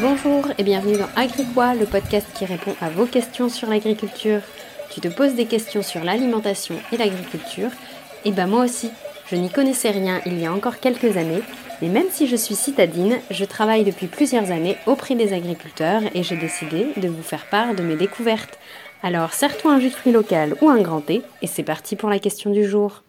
[0.00, 4.42] Bonjour et bienvenue dans Agricois, le podcast qui répond à vos questions sur l'agriculture.
[4.92, 7.70] Tu te poses des questions sur l'alimentation et l'agriculture
[8.24, 8.92] Et ben moi aussi,
[9.28, 11.42] je n'y connaissais rien il y a encore quelques années,
[11.82, 16.22] mais même si je suis citadine, je travaille depuis plusieurs années auprès des agriculteurs et
[16.22, 18.56] j'ai décidé de vous faire part de mes découvertes.
[19.02, 22.20] Alors serre-toi un jus de local ou un grand thé et c'est parti pour la
[22.20, 23.02] question du jour.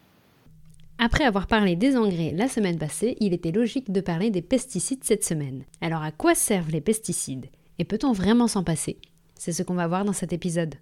[1.01, 5.05] Après avoir parlé des engrais la semaine passée, il était logique de parler des pesticides
[5.05, 5.63] cette semaine.
[5.79, 7.45] Alors à quoi servent les pesticides?
[7.79, 8.97] Et peut-on vraiment s'en passer?
[9.33, 10.75] C'est ce qu'on va voir dans cet épisode.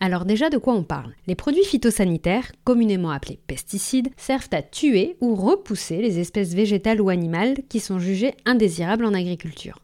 [0.00, 1.12] Alors déjà de quoi on parle?
[1.26, 7.10] Les produits phytosanitaires, communément appelés pesticides, servent à tuer ou repousser les espèces végétales ou
[7.10, 9.80] animales qui sont jugées indésirables en agriculture.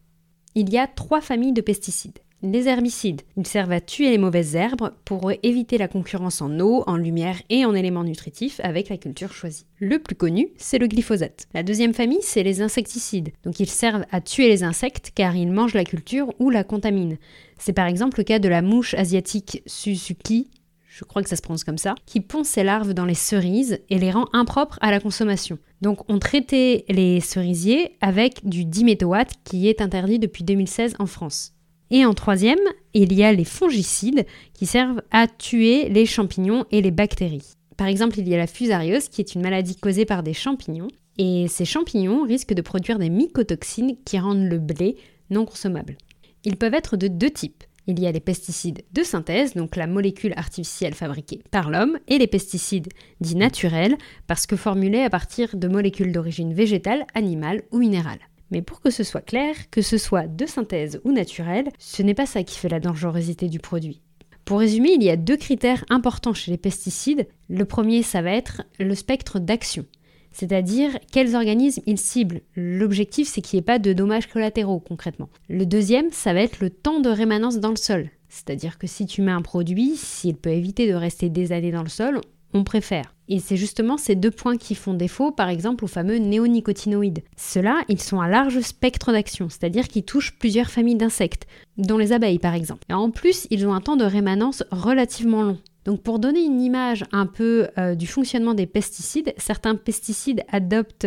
[0.54, 2.20] Il y a trois familles de pesticides.
[2.41, 6.84] Les herbicides, ils servent à tuer les mauvaises herbes pour éviter la concurrence en eau,
[6.87, 9.66] en lumière et en éléments nutritifs avec la culture choisie.
[9.80, 11.48] Le plus connu, c'est le glyphosate.
[11.52, 13.32] La deuxième famille, c'est les insecticides.
[13.43, 17.16] Donc ils servent à tuer les insectes car ils mangent la culture ou la contaminent.
[17.59, 20.49] C'est par exemple le cas de la mouche asiatique Suzuki,
[20.87, 23.80] je crois que ça se prononce comme ça, qui pond ses larves dans les cerises
[23.90, 25.59] et les rend impropres à la consommation.
[25.82, 31.57] Donc on traitait les cerisiers avec du diméthoate qui est interdit depuis 2016 en France.
[31.90, 32.58] Et en troisième,
[32.94, 37.54] il y a les fongicides qui servent à tuer les champignons et les bactéries.
[37.76, 40.88] Par exemple, il y a la fusariose qui est une maladie causée par des champignons.
[41.16, 44.96] Et ces champignons risquent de produire des mycotoxines qui rendent le blé
[45.30, 45.96] non consommable.
[46.44, 47.64] Ils peuvent être de deux types.
[47.86, 52.18] Il y a les pesticides de synthèse, donc la molécule artificielle fabriquée par l'homme, et
[52.18, 52.88] les pesticides
[53.20, 58.20] dits naturels, parce que formulés à partir de molécules d'origine végétale, animale ou minérale.
[58.51, 62.15] Mais pour que ce soit clair, que ce soit de synthèse ou naturel, ce n'est
[62.15, 64.00] pas ça qui fait la dangerosité du produit.
[64.44, 67.28] Pour résumer, il y a deux critères importants chez les pesticides.
[67.50, 69.84] Le premier, ça va être le spectre d'action,
[70.32, 72.41] c'est-à-dire quels organismes ils ciblent.
[72.56, 75.28] L'objectif, c'est qu'il n'y ait pas de dommages collatéraux concrètement.
[75.49, 78.09] Le deuxième, ça va être le temps de rémanence dans le sol.
[78.31, 81.83] C'est-à-dire que si tu mets un produit, s'il peut éviter de rester des années dans
[81.83, 82.21] le sol,
[82.54, 83.14] on préfère.
[83.28, 87.22] Et c'est justement ces deux points qui font défaut, par exemple, aux fameux néonicotinoïdes.
[87.36, 92.12] Ceux-là, ils sont à large spectre d'action, c'est-à-dire qu'ils touchent plusieurs familles d'insectes, dont les
[92.12, 92.84] abeilles par exemple.
[92.88, 95.59] Et en plus, ils ont un temps de rémanence relativement long.
[95.84, 101.06] Donc pour donner une image un peu euh, du fonctionnement des pesticides, certains pesticides adoptent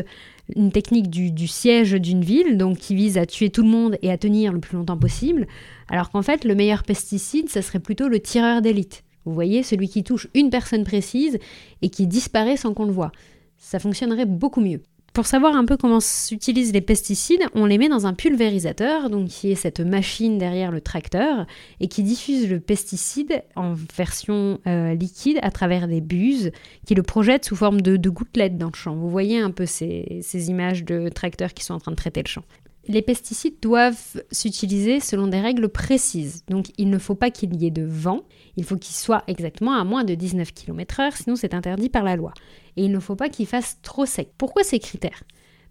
[0.55, 3.97] une technique du, du siège d'une ville, donc qui vise à tuer tout le monde
[4.01, 5.47] et à tenir le plus longtemps possible,
[5.87, 9.03] alors qu'en fait le meilleur pesticide, ça serait plutôt le tireur d'élite.
[9.25, 11.39] Vous voyez, celui qui touche une personne précise
[11.81, 13.11] et qui disparaît sans qu'on le voit.
[13.57, 14.81] Ça fonctionnerait beaucoup mieux.
[15.13, 19.27] Pour savoir un peu comment s'utilisent les pesticides, on les met dans un pulvérisateur, donc
[19.27, 21.45] qui est cette machine derrière le tracteur,
[21.81, 26.51] et qui diffuse le pesticide en version euh, liquide à travers des buses,
[26.85, 28.95] qui le projettent sous forme de, gouttelettes dans le champ.
[28.95, 32.23] Vous voyez un peu ces, ces images de tracteurs qui sont en train de traiter
[32.23, 32.43] le champ.
[32.87, 36.43] Les pesticides doivent s'utiliser selon des règles précises.
[36.47, 38.21] Donc il ne faut pas qu'il y ait de vent,
[38.57, 42.15] il faut qu'il soit exactement à moins de 19 km/h, sinon c'est interdit par la
[42.15, 42.33] loi.
[42.77, 44.31] Et il ne faut pas qu'il fasse trop sec.
[44.37, 45.23] Pourquoi ces critères?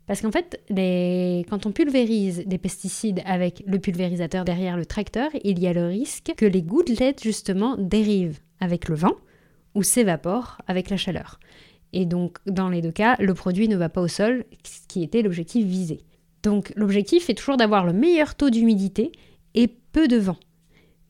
[0.07, 0.61] Parce qu'en fait,
[1.49, 5.87] quand on pulvérise des pesticides avec le pulvérisateur derrière le tracteur, il y a le
[5.87, 9.15] risque que les gouttelettes justement dérivent avec le vent
[9.75, 11.39] ou s'évaporent avec la chaleur.
[11.93, 15.03] Et donc, dans les deux cas, le produit ne va pas au sol, ce qui
[15.03, 16.01] était l'objectif visé.
[16.43, 19.13] Donc l'objectif est toujours d'avoir le meilleur taux d'humidité
[19.55, 20.37] et peu de vent.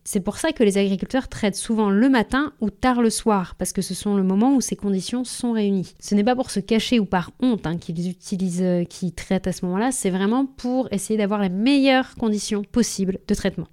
[0.03, 3.73] C'est pour ça que les agriculteurs traitent souvent le matin ou tard le soir, parce
[3.73, 5.93] que ce sont le moment où ces conditions sont réunies.
[6.01, 9.47] Ce n'est pas pour se cacher ou par honte hein, qu'ils utilisent, euh, qu'ils traitent
[9.47, 13.69] à ce moment-là, c'est vraiment pour essayer d'avoir les meilleures conditions possibles de traitement.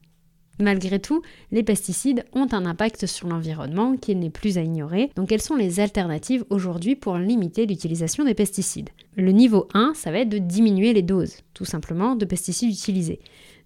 [0.60, 5.30] Malgré tout, les pesticides ont un impact sur l'environnement qui n'est plus à ignorer, donc
[5.30, 8.90] quelles sont les alternatives aujourd'hui pour limiter l'utilisation des pesticides?
[9.16, 13.20] Le niveau 1, ça va être de diminuer les doses, tout simplement, de pesticides utilisés.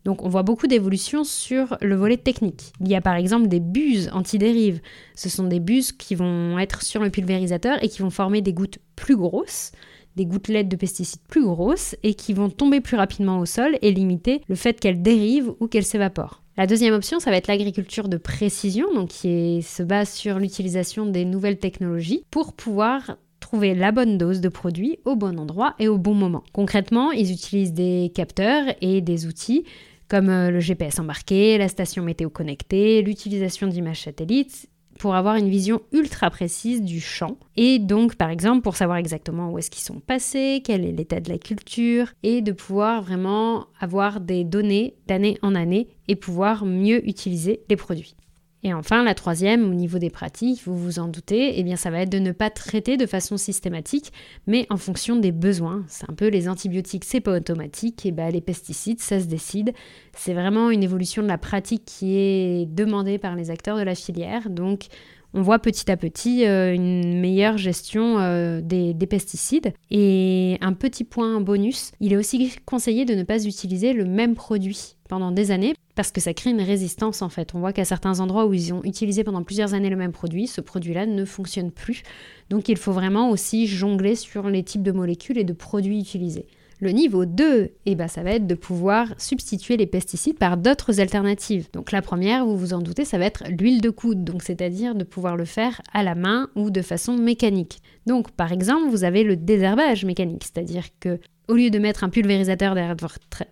[0.03, 2.73] Donc on voit beaucoup d'évolutions sur le volet technique.
[2.81, 4.81] Il y a par exemple des buses anti-dérive.
[5.15, 8.53] Ce sont des buses qui vont être sur le pulvérisateur et qui vont former des
[8.53, 9.71] gouttes plus grosses,
[10.15, 13.91] des gouttelettes de pesticides plus grosses et qui vont tomber plus rapidement au sol et
[13.91, 16.41] limiter le fait qu'elles dérivent ou qu'elles s'évaporent.
[16.57, 21.05] La deuxième option, ça va être l'agriculture de précision, donc qui se base sur l'utilisation
[21.05, 25.87] des nouvelles technologies pour pouvoir trouver la bonne dose de produits au bon endroit et
[25.87, 26.43] au bon moment.
[26.53, 29.65] Concrètement, ils utilisent des capteurs et des outils
[30.07, 34.67] comme euh, le GPS embarqué, la station météo connectée, l'utilisation d'images satellites
[35.01, 37.37] pour avoir une vision ultra précise du champ.
[37.57, 41.19] Et donc, par exemple, pour savoir exactement où est-ce qu'ils sont passés, quel est l'état
[41.19, 46.65] de la culture, et de pouvoir vraiment avoir des données d'année en année et pouvoir
[46.65, 48.15] mieux utiliser les produits.
[48.63, 51.89] Et enfin, la troisième, au niveau des pratiques, vous vous en doutez, eh bien ça
[51.89, 54.13] va être de ne pas traiter de façon systématique,
[54.45, 55.83] mais en fonction des besoins.
[55.87, 59.73] C'est un peu les antibiotiques, c'est pas automatique, et ben les pesticides, ça se décide.
[60.15, 63.95] C'est vraiment une évolution de la pratique qui est demandée par les acteurs de la
[63.95, 64.49] filière.
[64.49, 64.87] Donc
[65.33, 69.73] on voit petit à petit euh, une meilleure gestion euh, des, des, pesticides.
[69.89, 74.35] Et un petit point bonus, il est aussi conseillé de ne pas utiliser le même
[74.35, 77.53] produit pendant des années parce que ça crée une résistance en fait.
[77.53, 80.47] On voit qu'à certains endroits où ils ont utilisé pendant plusieurs années le même produit,
[80.47, 82.03] ce produit-là ne fonctionne plus.
[82.49, 86.47] Donc il faut vraiment aussi jongler sur les types de molécules et de produits utilisés.
[86.83, 90.99] Le niveau 2, eh ben, ça va être de pouvoir substituer les pesticides par d'autres
[90.99, 91.69] alternatives.
[91.71, 94.95] Donc la première, vous vous en doutez, ça va être l'huile de coude, donc c'est-à-dire
[94.95, 97.83] de pouvoir le faire à la main ou de façon mécanique.
[98.07, 101.19] Donc par exemple, vous avez le désherbage mécanique, c'est-à-dire que
[101.51, 102.95] au lieu de mettre un pulvérisateur derrière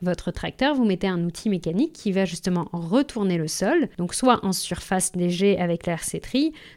[0.02, 4.40] votre tracteur, vous mettez un outil mécanique qui va justement retourner le sol, donc soit
[4.46, 5.98] en surface léger avec la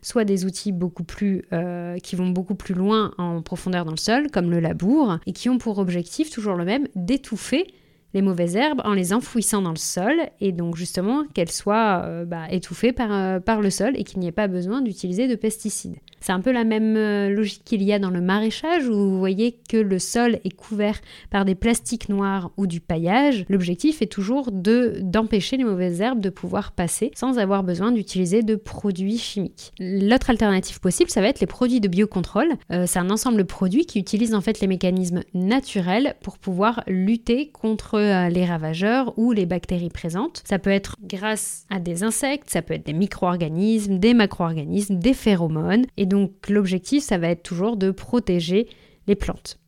[0.03, 3.99] soit des outils beaucoup plus, euh, qui vont beaucoup plus loin en profondeur dans le
[3.99, 7.69] sol, comme le labour, et qui ont pour objectif toujours le même, d'étouffer
[8.15, 12.25] les mauvaises herbes en les enfouissant dans le sol et donc justement qu'elles soient euh,
[12.25, 15.97] bah, étouffées euh, par le sol et qu'il n'y ait pas besoin d'utiliser de pesticides.
[16.23, 19.19] C'est un peu la même euh, logique qu'il y a dans le maraîchage où vous
[19.19, 23.45] voyez que le sol est couvert par des plastiques noirs ou du paillage.
[23.49, 28.43] L'objectif est toujours de d'empêcher les mauvaises herbes de pouvoir passer sans avoir besoin d'utiliser
[28.43, 29.73] de produits chimiques.
[29.81, 32.51] L'autre alternative possible, ça va être les produits de biocontrôle.
[32.71, 36.85] Euh, c'est un ensemble de produits qui utilisent en fait les mécanismes naturels pour pouvoir
[36.87, 40.43] lutter contre euh, les ravageurs ou les bactéries présentes.
[40.47, 45.15] Ça peut être grâce à des insectes, ça peut être des micro-organismes, des macro-organismes, des
[45.15, 46.07] phéromones et
[46.49, 48.69] l'objectif, ça va être toujours de protéger
[49.07, 49.59] les plantes.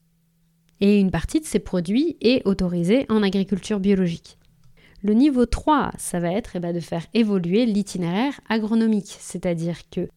[0.81, 4.39] Et une partie de ces produits est autorisée en agriculture biologique.
[5.03, 10.09] Le niveau 3, ça va être eh ben, de faire évoluer l'itinéraire agronomique, c'est-à-dire que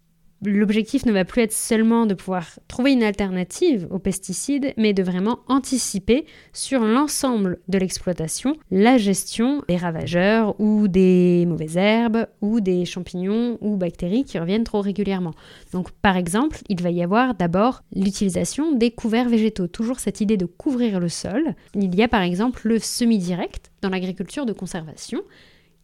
[0.45, 5.01] L'objectif ne va plus être seulement de pouvoir trouver une alternative aux pesticides, mais de
[5.01, 12.59] vraiment anticiper sur l'ensemble de l'exploitation la gestion des ravageurs ou des mauvaises herbes ou
[12.59, 15.33] des champignons ou bactéries qui reviennent trop régulièrement.
[15.73, 20.37] Donc par exemple, il va y avoir d'abord l'utilisation des couverts végétaux, toujours cette idée
[20.37, 21.55] de couvrir le sol.
[21.73, 25.23] Il y a par exemple le semi-direct dans l'agriculture de conservation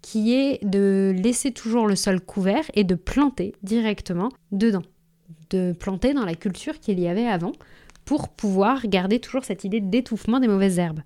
[0.04, 4.84] qui est de laisser toujours le sol couvert et de planter directement dedans,
[5.50, 7.54] de planter dans la culture qu'il y avait avant
[8.06, 11.00] pour pouvoir garder toujours cette idée d'étouffement des mauvaises herbes.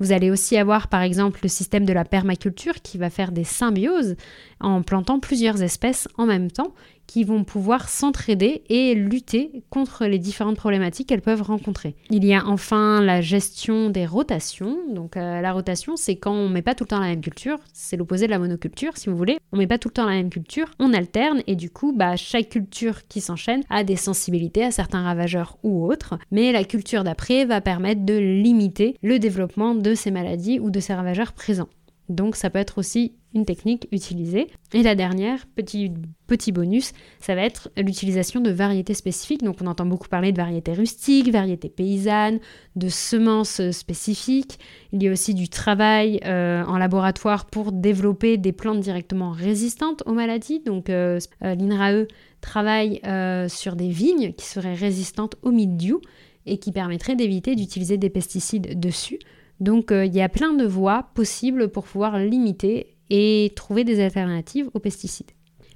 [0.00, 3.44] Vous allez aussi avoir par exemple le système de la permaculture qui va faire des
[3.44, 4.16] symbioses
[4.60, 6.74] en plantant plusieurs espèces en même temps
[7.06, 11.94] qui vont pouvoir s'entraider et lutter contre les différentes problématiques qu'elles peuvent rencontrer.
[12.10, 14.78] Il y a enfin la gestion des rotations.
[14.90, 17.58] Donc euh, la rotation, c'est quand on met pas tout le temps la même culture,
[17.72, 19.38] c'est l'opposé de la monoculture si vous voulez.
[19.52, 22.16] On met pas tout le temps la même culture, on alterne et du coup, bah,
[22.16, 27.04] chaque culture qui s'enchaîne a des sensibilités à certains ravageurs ou autres, mais la culture
[27.04, 31.68] d'après va permettre de limiter le développement de ces maladies ou de ces ravageurs présents.
[32.08, 34.48] Donc ça peut être aussi une technique utilisée.
[34.72, 39.44] Et la dernière, petit, bonus, ça va être l'utilisation de variétés spécifiques.
[39.44, 42.40] Donc on entend beaucoup parler de variétés rustiques, variétés paysannes,
[42.74, 44.58] de semences spécifiques.
[44.92, 50.02] Il y a aussi du travail euh, en laboratoire pour développer des plantes directement résistantes
[50.06, 50.60] aux maladies.
[50.60, 52.06] Donc euh, euh, l'INRAE
[52.40, 53.00] travaille
[53.48, 56.00] sur des vignes qui seraient résistantes au mildiou
[56.44, 59.18] et qui permettraient d'éviter d'utiliser des pesticides dessus.
[59.58, 64.70] Donc il y a plein de voies possibles pour pouvoir limiter et trouver des alternatives
[64.74, 65.30] aux pesticides.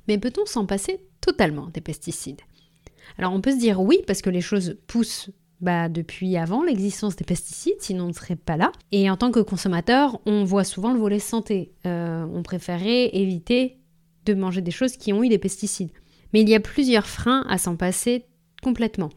[0.08, 2.40] Mais peut-on s'en passer totalement des pesticides?
[3.18, 7.16] Alors on peut se dire oui parce que les choses poussent bah, depuis avant l'existence
[7.16, 8.72] des pesticides, sinon on ne serait pas là.
[8.92, 11.72] Et en tant que consommateur, on voit souvent le volet santé.
[11.86, 13.78] Euh, on préférait éviter
[14.24, 15.90] de manger des choses qui ont eu des pesticides.
[16.32, 18.24] Mais il y a plusieurs freins à s'en passer
[18.62, 19.10] complètement.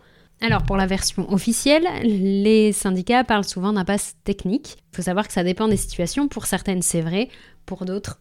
[0.44, 4.76] Alors pour la version officielle, les syndicats parlent souvent d'impasse technique.
[4.92, 6.28] Il faut savoir que ça dépend des situations.
[6.28, 7.30] Pour certaines, c'est vrai.
[7.66, 8.20] Pour d'autres,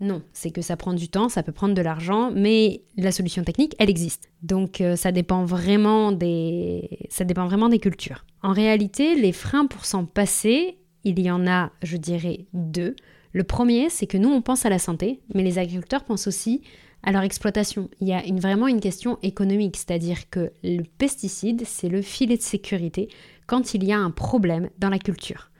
[0.00, 0.22] non.
[0.32, 3.76] C'est que ça prend du temps, ça peut prendre de l'argent, mais la solution technique,
[3.78, 4.28] elle existe.
[4.42, 8.24] Donc euh, ça dépend vraiment des ça dépend vraiment des cultures.
[8.42, 12.96] En réalité, les freins pour s'en passer, il y en a, je dirais, deux.
[13.30, 16.62] Le premier, c'est que nous, on pense à la santé, mais les agriculteurs pensent aussi
[17.02, 17.88] à leur exploitation.
[18.00, 22.36] Il y a une, vraiment une question économique, c'est-à-dire que le pesticide, c'est le filet
[22.36, 23.08] de sécurité
[23.46, 25.50] quand il y a un problème dans la culture.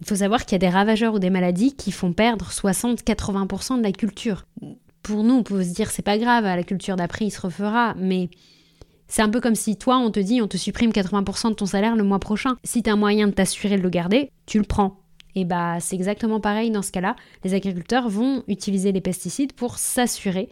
[0.00, 3.78] Il faut savoir qu'il y a des ravageurs ou des maladies qui font perdre 60-80%
[3.78, 4.46] de la culture.
[5.02, 7.94] Pour nous, on peut se dire c'est pas grave, la culture d'après il se refera,
[7.96, 8.28] mais
[9.06, 11.66] c'est un peu comme si toi on te dit on te supprime 80% de ton
[11.66, 12.56] salaire le mois prochain.
[12.64, 15.00] Si tu as un moyen de t'assurer de le garder, tu le prends.
[15.34, 17.16] Et bah c'est exactement pareil dans ce cas-là.
[17.42, 20.48] Les agriculteurs vont utiliser les pesticides pour s'assurer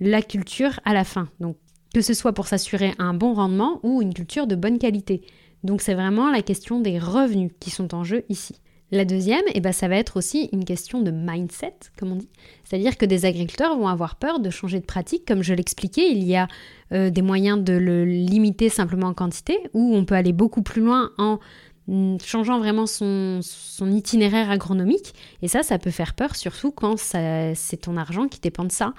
[0.00, 1.28] la culture à la fin.
[1.40, 1.56] Donc
[1.94, 5.22] que ce soit pour s'assurer un bon rendement ou une culture de bonne qualité.
[5.64, 8.54] Donc c'est vraiment la question des revenus qui sont en jeu ici.
[8.92, 12.28] La deuxième, eh ben, ça va être aussi une question de mindset, comme on dit.
[12.64, 15.24] C'est-à-dire que des agriculteurs vont avoir peur de changer de pratique.
[15.26, 16.48] Comme je l'expliquais, il y a
[16.92, 20.82] euh, des moyens de le limiter simplement en quantité, ou on peut aller beaucoup plus
[20.82, 21.38] loin en
[21.86, 25.14] mm, changeant vraiment son, son itinéraire agronomique.
[25.40, 28.92] Et ça, ça peut faire peur, surtout quand c'est ton argent qui dépend de ça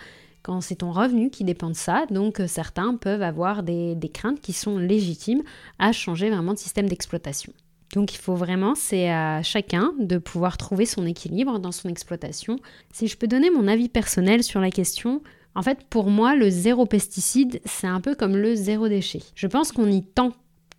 [0.43, 2.05] quand c'est ton revenu qui dépend de ça.
[2.09, 5.43] Donc euh, certains peuvent avoir des, craintes qui sont légitimes
[5.79, 7.53] à changer vraiment de système d'exploitation.
[7.93, 12.57] Donc il faut vraiment, c'est à chacun de pouvoir trouver son équilibre dans son exploitation.
[12.93, 15.21] Si je peux donner mon avis personnel sur la question,
[15.55, 19.21] en fait pour moi le zéro pesticide c'est un peu comme le zéro déchet.
[19.35, 20.31] Je pense qu'on y tend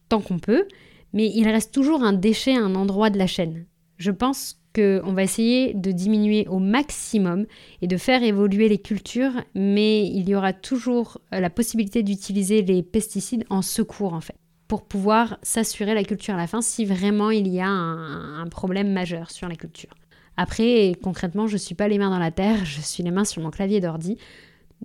[0.09, 0.67] tant qu'on peut,
[1.13, 3.67] mais il reste toujours un déchet à un endroit de la chaîne.
[3.99, 7.47] Je pense qu'on va essayer de diminuer au maximum
[7.81, 12.83] et de faire évoluer les cultures, mais il y aura toujours la possibilité d'utiliser les
[12.83, 14.37] pesticides en secours en fait,
[14.69, 18.93] pour pouvoir s'assurer la culture à la fin si vraiment il y a un, problème
[18.93, 19.95] majeur sur la culture.
[20.37, 23.25] Après, concrètement, je ne suis pas les mains dans la terre, je suis les mains
[23.25, 24.17] sur mon clavier d'ordi,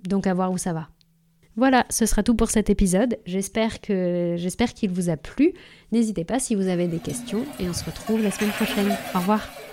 [0.07, 0.89] donc à voir où ça va.
[1.55, 3.17] Voilà, ce sera tout pour cet épisode.
[3.25, 5.53] J'espère que j'espère qu'il vous a plu.
[5.91, 8.95] N'hésitez pas si vous avez des questions et on se retrouve la semaine prochaine.
[9.15, 9.57] Au revoir.